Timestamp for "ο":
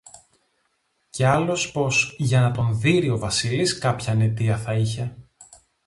3.09-3.17